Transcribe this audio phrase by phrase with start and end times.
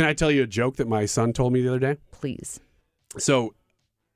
[0.00, 1.98] Can I tell you a joke that my son told me the other day?
[2.10, 2.58] Please.
[3.18, 3.52] So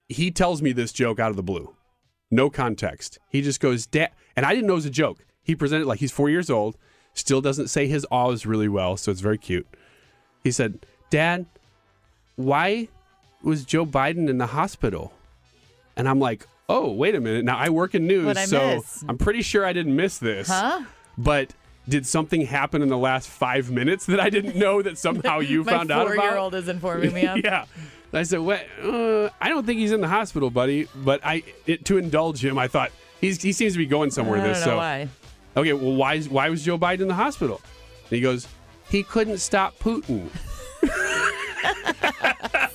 [0.09, 1.75] he tells me this joke out of the blue,
[2.31, 3.19] no context.
[3.29, 5.27] He just goes, Dad, and I didn't know it was a joke.
[5.43, 6.79] He presented like he's four years old,
[7.13, 9.67] still doesn't say his ahs really well, so it's very cute.
[10.43, 11.45] He said, Dad,
[12.37, 12.89] why
[13.43, 15.13] was Joe Biden in the hospital?
[15.99, 17.45] And I'm like, oh, wait a minute.
[17.45, 18.83] Now I work in news, What'd so?
[19.07, 20.49] I'm pretty sure I didn't miss this.
[20.49, 20.81] Huh?
[21.19, 21.53] But
[21.89, 25.65] did something happen in the last five minutes that I didn't know that somehow you
[25.65, 26.17] found out about?
[26.17, 27.39] My four-year-old is informing me of.
[27.45, 27.67] yeah.
[28.13, 28.65] I said, "What?
[28.83, 32.59] Uh, I don't think he's in the hospital, buddy." But I, it, to indulge him,
[32.59, 34.39] I thought he's, he seems to be going somewhere.
[34.39, 35.09] I don't this, know so why.
[35.57, 35.73] okay.
[35.73, 37.61] Well, why why was Joe Biden in the hospital?
[38.05, 38.47] And he goes,
[38.89, 40.29] he couldn't stop Putin.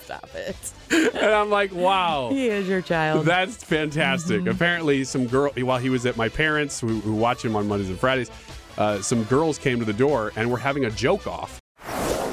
[0.09, 0.55] Stop it.
[1.13, 2.29] and I'm like, wow.
[2.31, 3.27] He is your child.
[3.27, 4.41] That's fantastic.
[4.41, 4.49] Mm-hmm.
[4.49, 7.89] Apparently, some girl while he was at my parents, who, who watch him on Mondays
[7.89, 8.31] and Fridays,
[8.79, 11.58] uh, some girls came to the door and were having a joke off.